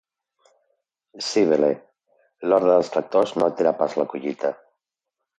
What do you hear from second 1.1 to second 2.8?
Cíbele: l'ordre